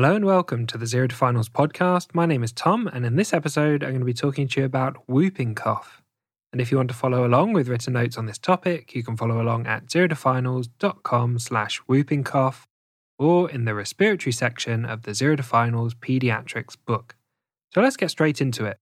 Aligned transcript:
Hello 0.00 0.14
and 0.14 0.24
welcome 0.24 0.64
to 0.68 0.78
the 0.78 0.86
Zero 0.86 1.08
to 1.08 1.16
Finals 1.16 1.48
podcast. 1.48 2.14
My 2.14 2.24
name 2.24 2.44
is 2.44 2.52
Tom, 2.52 2.86
and 2.86 3.04
in 3.04 3.16
this 3.16 3.32
episode, 3.32 3.82
I'm 3.82 3.90
going 3.90 3.98
to 3.98 4.06
be 4.06 4.14
talking 4.14 4.46
to 4.46 4.60
you 4.60 4.64
about 4.64 5.08
whooping 5.08 5.56
cough. 5.56 6.04
And 6.52 6.60
if 6.60 6.70
you 6.70 6.76
want 6.76 6.88
to 6.90 6.94
follow 6.94 7.26
along 7.26 7.52
with 7.52 7.66
written 7.66 7.94
notes 7.94 8.16
on 8.16 8.26
this 8.26 8.38
topic, 8.38 8.94
you 8.94 9.02
can 9.02 9.16
follow 9.16 9.42
along 9.42 9.66
at 9.66 9.86
zerotofinals.com 9.86 11.40
slash 11.40 11.78
whooping 11.88 12.22
cough 12.22 12.68
or 13.18 13.50
in 13.50 13.64
the 13.64 13.74
respiratory 13.74 14.30
section 14.30 14.84
of 14.84 15.02
the 15.02 15.14
Zero 15.14 15.34
to 15.34 15.42
Finals 15.42 15.94
Pediatrics 15.94 16.76
book. 16.86 17.16
So 17.74 17.80
let's 17.80 17.96
get 17.96 18.12
straight 18.12 18.40
into 18.40 18.66
it. 18.66 18.78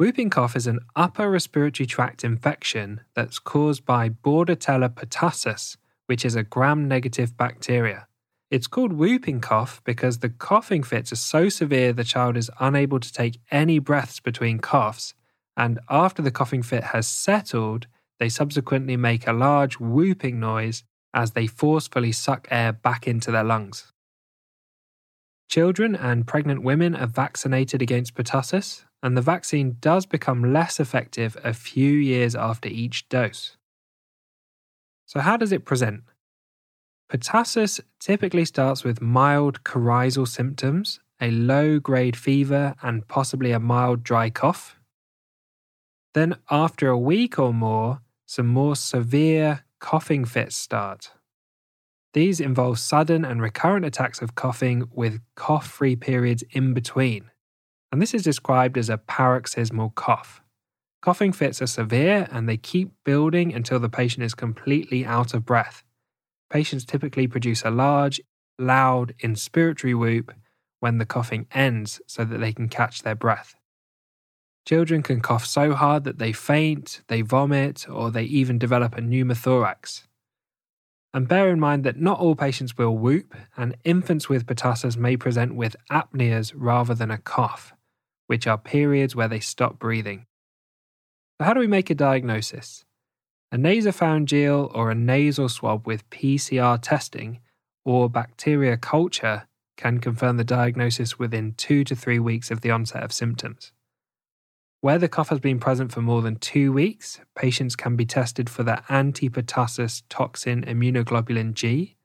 Whooping 0.00 0.30
cough 0.30 0.56
is 0.56 0.66
an 0.66 0.80
upper 0.96 1.30
respiratory 1.30 1.86
tract 1.86 2.24
infection 2.24 3.02
that's 3.14 3.38
caused 3.38 3.86
by 3.86 4.08
Bordetella 4.08 4.88
pertussis, 4.88 5.76
which 6.06 6.24
is 6.24 6.34
a 6.34 6.42
gram 6.42 6.88
negative 6.88 7.36
bacteria. 7.36 8.07
It's 8.50 8.66
called 8.66 8.94
whooping 8.94 9.40
cough 9.40 9.82
because 9.84 10.18
the 10.18 10.30
coughing 10.30 10.82
fits 10.82 11.12
are 11.12 11.16
so 11.16 11.50
severe 11.50 11.92
the 11.92 12.04
child 12.04 12.36
is 12.36 12.50
unable 12.58 12.98
to 12.98 13.12
take 13.12 13.40
any 13.50 13.78
breaths 13.78 14.20
between 14.20 14.58
coughs, 14.58 15.12
and 15.56 15.78
after 15.90 16.22
the 16.22 16.30
coughing 16.30 16.62
fit 16.62 16.84
has 16.84 17.06
settled, 17.06 17.86
they 18.18 18.30
subsequently 18.30 18.96
make 18.96 19.26
a 19.26 19.34
large 19.34 19.78
whooping 19.78 20.40
noise 20.40 20.82
as 21.12 21.32
they 21.32 21.46
forcefully 21.46 22.12
suck 22.12 22.48
air 22.50 22.72
back 22.72 23.06
into 23.06 23.30
their 23.30 23.44
lungs. 23.44 23.92
Children 25.50 25.94
and 25.94 26.26
pregnant 26.26 26.62
women 26.62 26.94
are 26.94 27.06
vaccinated 27.06 27.82
against 27.82 28.14
pertussis, 28.14 28.84
and 29.02 29.16
the 29.16 29.22
vaccine 29.22 29.76
does 29.80 30.06
become 30.06 30.52
less 30.52 30.80
effective 30.80 31.36
a 31.44 31.52
few 31.52 31.92
years 31.92 32.34
after 32.34 32.68
each 32.68 33.08
dose. 33.08 33.56
So, 35.06 35.20
how 35.20 35.36
does 35.36 35.52
it 35.52 35.64
present? 35.64 36.02
Pertussis 37.10 37.80
typically 38.00 38.44
starts 38.44 38.84
with 38.84 39.00
mild 39.00 39.64
coryzal 39.64 40.28
symptoms, 40.28 41.00
a 41.20 41.30
low 41.30 41.78
grade 41.78 42.16
fever, 42.16 42.74
and 42.82 43.06
possibly 43.08 43.52
a 43.52 43.60
mild 43.60 44.02
dry 44.02 44.30
cough. 44.30 44.78
Then, 46.14 46.36
after 46.50 46.88
a 46.88 46.98
week 46.98 47.38
or 47.38 47.54
more, 47.54 48.00
some 48.26 48.46
more 48.46 48.76
severe 48.76 49.64
coughing 49.78 50.24
fits 50.24 50.56
start. 50.56 51.12
These 52.12 52.40
involve 52.40 52.78
sudden 52.78 53.24
and 53.24 53.40
recurrent 53.40 53.84
attacks 53.84 54.20
of 54.20 54.34
coughing 54.34 54.88
with 54.92 55.20
cough 55.34 55.66
free 55.66 55.96
periods 55.96 56.42
in 56.50 56.74
between 56.74 57.30
and 57.90 58.02
this 58.02 58.14
is 58.14 58.22
described 58.22 58.76
as 58.76 58.90
a 58.90 58.98
paroxysmal 58.98 59.90
cough. 59.90 60.42
Coughing 61.00 61.32
fits 61.32 61.62
are 61.62 61.66
severe 61.66 62.28
and 62.30 62.48
they 62.48 62.56
keep 62.56 62.92
building 63.04 63.54
until 63.54 63.78
the 63.78 63.88
patient 63.88 64.24
is 64.24 64.34
completely 64.34 65.06
out 65.06 65.32
of 65.32 65.46
breath. 65.46 65.84
Patients 66.50 66.84
typically 66.84 67.26
produce 67.26 67.62
a 67.64 67.70
large, 67.70 68.20
loud, 68.58 69.14
inspiratory 69.22 69.98
whoop 69.98 70.32
when 70.80 70.98
the 70.98 71.06
coughing 71.06 71.46
ends 71.52 72.00
so 72.06 72.24
that 72.24 72.38
they 72.38 72.52
can 72.52 72.68
catch 72.68 73.02
their 73.02 73.14
breath. 73.14 73.54
Children 74.66 75.02
can 75.02 75.20
cough 75.20 75.46
so 75.46 75.72
hard 75.74 76.04
that 76.04 76.18
they 76.18 76.32
faint, 76.32 77.02
they 77.08 77.22
vomit, 77.22 77.88
or 77.88 78.10
they 78.10 78.24
even 78.24 78.58
develop 78.58 78.96
a 78.96 79.00
pneumothorax. 79.00 80.02
And 81.14 81.26
bear 81.26 81.48
in 81.48 81.58
mind 81.58 81.84
that 81.84 81.98
not 81.98 82.20
all 82.20 82.36
patients 82.36 82.76
will 82.76 82.96
whoop, 82.96 83.34
and 83.56 83.76
infants 83.82 84.28
with 84.28 84.46
pertussis 84.46 84.96
may 84.96 85.16
present 85.16 85.54
with 85.54 85.74
apneas 85.90 86.52
rather 86.54 86.94
than 86.94 87.10
a 87.10 87.18
cough 87.18 87.72
which 88.28 88.46
are 88.46 88.58
periods 88.58 89.16
where 89.16 89.26
they 89.26 89.40
stop 89.40 89.78
breathing. 89.78 90.26
So, 91.40 91.46
how 91.46 91.54
do 91.54 91.60
we 91.60 91.66
make 91.66 91.90
a 91.90 91.94
diagnosis? 91.94 92.84
A 93.50 93.56
nasopharyngeal 93.56 94.70
or 94.74 94.90
a 94.90 94.94
nasal 94.94 95.48
swab 95.48 95.86
with 95.86 96.08
PCR 96.10 96.78
testing 96.80 97.40
or 97.84 98.10
bacteria 98.10 98.76
culture 98.76 99.46
can 99.78 100.00
confirm 100.00 100.36
the 100.36 100.44
diagnosis 100.44 101.18
within 101.18 101.54
two 101.54 101.82
to 101.84 101.96
three 101.96 102.18
weeks 102.18 102.50
of 102.50 102.60
the 102.60 102.70
onset 102.70 103.02
of 103.02 103.12
symptoms. 103.12 103.72
Where 104.82 104.98
the 104.98 105.08
cough 105.08 105.30
has 105.30 105.40
been 105.40 105.58
present 105.58 105.92
for 105.92 106.02
more 106.02 106.20
than 106.20 106.36
two 106.36 106.72
weeks, 106.72 107.20
patients 107.34 107.74
can 107.74 107.96
be 107.96 108.04
tested 108.04 108.50
for 108.50 108.64
the 108.64 108.82
anti-pertussis 108.92 110.02
toxin 110.10 110.62
immunoglobulin 110.64 111.54
G. 111.54 111.96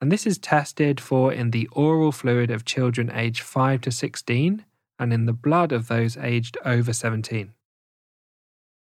And 0.00 0.12
this 0.12 0.26
is 0.26 0.38
tested 0.38 1.00
for 1.00 1.32
in 1.32 1.50
the 1.50 1.68
oral 1.72 2.12
fluid 2.12 2.50
of 2.50 2.64
children 2.64 3.10
aged 3.12 3.42
5 3.42 3.80
to 3.82 3.90
16 3.90 4.64
and 4.98 5.12
in 5.12 5.26
the 5.26 5.32
blood 5.32 5.72
of 5.72 5.88
those 5.88 6.16
aged 6.16 6.56
over 6.64 6.92
17. 6.92 7.52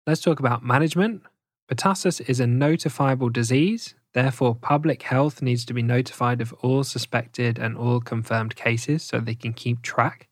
Let's 0.07 0.21
talk 0.21 0.39
about 0.39 0.63
management. 0.63 1.23
Pertussis 1.69 2.21
is 2.29 2.39
a 2.39 2.45
notifiable 2.45 3.31
disease, 3.31 3.93
therefore, 4.13 4.55
public 4.55 5.03
health 5.03 5.41
needs 5.41 5.65
to 5.65 5.73
be 5.73 5.81
notified 5.81 6.39
of 6.39 6.53
all 6.61 6.85
suspected 6.85 7.59
and 7.59 7.75
all 7.75 7.99
confirmed 7.99 8.55
cases 8.55 9.03
so 9.03 9.19
they 9.19 9.35
can 9.35 9.51
keep 9.51 9.81
track. 9.81 10.29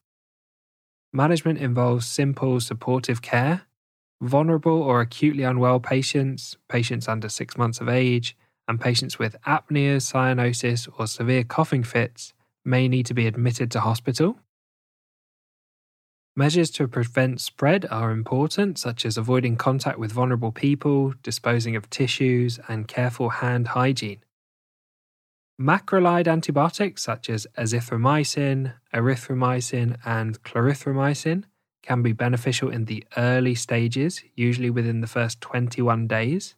Management 1.12 1.60
involves 1.60 2.08
simple 2.08 2.62
supportive 2.62 3.22
care. 3.22 3.64
Vulnerable 4.22 4.82
or 4.82 5.02
acutely 5.02 5.44
unwell 5.44 5.82
patients, 5.82 6.56
patients 6.70 7.10
under 7.10 7.28
six 7.28 7.58
months 7.58 7.82
of 7.82 7.90
age, 7.90 8.38
and 8.70 8.80
patients 8.80 9.20
with 9.20 9.36
apnea, 9.46 9.98
cyanosis, 9.98 10.88
or 10.98 11.06
severe 11.06 11.44
coughing 11.44 11.84
fits 11.84 12.34
may 12.64 12.88
need 12.88 13.06
to 13.08 13.14
be 13.14 13.28
admitted 13.28 13.72
to 13.72 13.82
hospital. 13.82 14.40
Measures 16.38 16.70
to 16.70 16.86
prevent 16.86 17.40
spread 17.40 17.86
are 17.90 18.12
important, 18.12 18.78
such 18.78 19.06
as 19.06 19.18
avoiding 19.18 19.56
contact 19.56 19.98
with 19.98 20.12
vulnerable 20.12 20.52
people, 20.52 21.14
disposing 21.24 21.78
of 21.78 21.90
tissues, 21.90 22.60
and 22.68 22.90
careful 22.90 23.30
hand 23.30 23.70
hygiene. 23.70 24.20
Macrolide 25.60 26.28
antibiotics 26.28 27.02
such 27.02 27.30
as 27.30 27.48
azithromycin, 27.58 28.74
erythromycin, 28.94 29.96
and 30.04 30.44
clarithromycin 30.44 31.46
can 31.82 32.02
be 32.02 32.12
beneficial 32.12 32.70
in 32.70 32.84
the 32.84 33.06
early 33.16 33.56
stages, 33.56 34.22
usually 34.36 34.70
within 34.70 35.00
the 35.00 35.08
first 35.08 35.40
21 35.40 36.06
days. 36.06 36.56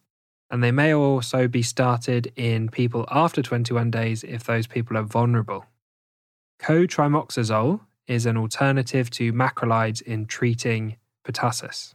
And 0.50 0.64
they 0.64 0.72
may 0.72 0.92
also 0.92 1.46
be 1.46 1.62
started 1.62 2.32
in 2.34 2.68
people 2.68 3.04
after 3.12 3.42
21 3.42 3.92
days 3.92 4.24
if 4.24 4.42
those 4.42 4.66
people 4.66 4.96
are 4.96 5.02
vulnerable. 5.02 5.66
Cotrimoxazole 6.60 7.82
is 8.08 8.26
an 8.26 8.36
alternative 8.36 9.10
to 9.10 9.32
macrolides 9.32 10.02
in 10.02 10.26
treating 10.26 10.96
pertussis. 11.24 11.94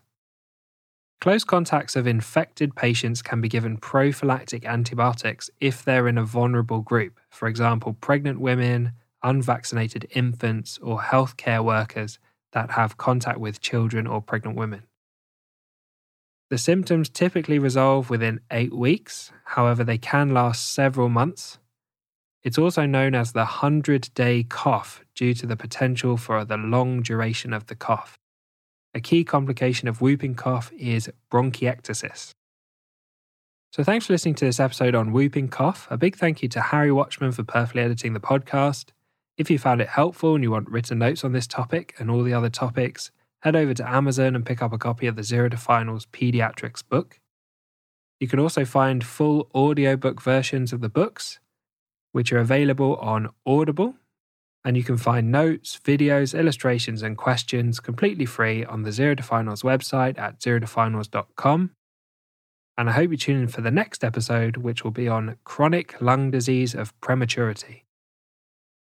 Close 1.19 1.44
contacts 1.44 1.96
of 1.96 2.06
infected 2.06 2.75
patients 2.75 3.22
can 3.22 3.41
be 3.41 3.47
given 3.47 3.78
prophylactic 3.78 4.66
antibiotics 4.66 5.50
if 5.59 5.84
they're 5.84 6.07
in 6.07 6.18
a 6.18 6.25
vulnerable 6.25 6.81
group, 6.81 7.19
for 7.29 7.47
example, 7.47 7.94
pregnant 7.94 8.40
women, 8.40 8.91
unvaccinated 9.24 10.06
infants, 10.12 10.78
or 10.79 11.00
healthcare 11.00 11.63
workers 11.63 12.19
that 12.51 12.72
have 12.72 12.97
contact 12.97 13.40
with 13.40 13.62
children 13.62 14.06
or 14.06 14.22
pregnant 14.22 14.57
women. 14.57 14.84
The 16.50 16.57
symptoms 16.57 17.09
typically 17.09 17.57
resolve 17.57 18.09
within 18.09 18.41
eight 18.51 18.74
weeks, 18.74 19.31
however, 19.45 19.84
they 19.84 19.97
can 19.97 20.34
last 20.34 20.74
several 20.74 21.09
months, 21.09 21.57
it's 22.44 22.58
also 22.58 22.86
known 22.86 23.16
as 23.16 23.31
the 23.31 23.40
100 23.40 24.09
day 24.14 24.44
cough 24.44 25.04
due 25.16 25.34
to 25.34 25.46
the 25.46 25.56
potential 25.56 26.18
for 26.18 26.44
the 26.44 26.58
long 26.58 27.02
duration 27.02 27.54
of 27.54 27.68
the 27.68 27.76
cough. 27.76 28.18
A 28.94 29.00
key 29.00 29.24
complication 29.24 29.88
of 29.88 30.02
whooping 30.02 30.36
cough 30.36 30.72
is 30.78 31.09
bronchiectasis. 31.31 32.31
So, 33.72 33.84
thanks 33.84 34.06
for 34.06 34.14
listening 34.14 34.36
to 34.36 34.46
this 34.46 34.59
episode 34.59 34.94
on 34.94 35.14
whooping 35.14 35.48
cough. 35.48 35.88
A 35.90 35.98
big 35.98 36.16
thank 36.16 36.44
you 36.44 36.50
to 36.50 36.62
Harry 36.62 36.92
Watchman 36.92 37.31
for 37.31 37.44
perfectly 37.44 37.81
editing 37.81 38.14
the 38.14 38.20
podcast. 38.20 38.90
If 39.36 39.50
you 39.50 39.58
found 39.58 39.81
it 39.81 39.88
helpful 39.88 40.36
and 40.36 40.44
you 40.44 40.52
want 40.52 40.70
written 40.70 41.00
notes 41.00 41.24
on 41.24 41.31
this 41.31 41.48
topic 41.48 41.96
and 41.98 42.12
all 42.12 42.22
the 42.22 42.36
other 42.36 42.52
topics, 42.52 43.10
head 43.42 43.56
over 43.56 43.74
to 43.74 43.90
Amazon 43.90 44.36
and 44.36 44.46
pick 44.46 44.62
up 44.62 44.74
a 44.74 44.78
copy 44.78 45.08
of 45.08 45.16
the 45.16 45.24
Zero 45.24 45.50
to 45.50 45.58
Finals 45.58 46.06
Pediatrics 46.14 46.88
book. 46.88 47.20
You 48.20 48.28
can 48.28 48.40
also 48.40 48.64
find 48.64 49.04
full 49.04 49.50
audiobook 49.56 50.22
versions 50.22 50.72
of 50.72 50.81
the 50.81 50.90
books 50.90 51.39
which 52.13 52.31
are 52.31 52.39
available 52.39 52.95
on 52.95 53.30
Audible. 53.45 53.95
And 54.65 54.77
you 54.77 54.83
can 54.83 54.95
find 54.95 55.30
notes, 55.30 55.77
videos, 55.83 56.38
illustrations, 56.38 57.04
and 57.04 57.18
questions 57.18 57.81
completely 57.81 58.25
free 58.25 58.63
on 58.63 58.83
the 58.83 58.94
Zero 58.94 59.13
to 59.15 59.24
Finals 59.24 59.62
website 59.62 60.18
at 60.18 60.39
zerotofinals.com. 60.39 61.71
And 62.77 62.89
I 62.89 62.94
hope 62.94 63.12
you 63.12 63.18
tune 63.18 63.42
in 63.42 63.48
for 63.50 63.62
the 63.62 63.71
next 63.71 64.04
episode, 64.04 64.57
which 64.57 64.83
will 64.83 64.92
be 64.92 65.10
on 65.10 65.36
chronic 65.44 66.01
lung 66.01 66.31
disease 66.31 66.74
of 66.74 67.00
prematurity. 67.01 67.83